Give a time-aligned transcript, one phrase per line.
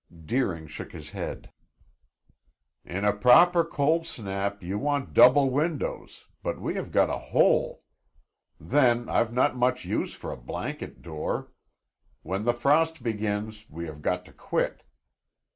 [0.25, 1.51] Deering shook his head.
[2.83, 7.83] "In a proper cold snap you want double windows, but we have got a hole.
[8.59, 11.51] Then I've not much use for a blanket door.
[12.23, 14.81] When the frost begins we have got to quit."